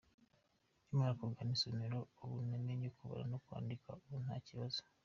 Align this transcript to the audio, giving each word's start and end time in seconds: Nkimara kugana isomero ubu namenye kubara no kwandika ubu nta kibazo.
Nkimara 0.83 1.17
kugana 1.19 1.51
isomero 1.57 1.97
ubu 2.23 2.35
namenye 2.49 2.87
kubara 2.97 3.23
no 3.31 3.37
kwandika 3.43 3.89
ubu 4.05 4.15
nta 4.25 4.35
kibazo. 4.47 4.79